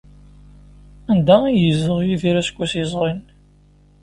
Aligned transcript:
Anda 1.11 1.35
ay 1.47 1.57
yezdeɣ 1.63 1.99
Yidir 2.03 2.35
aseggas 2.41 2.73
yezrin? 2.79 3.21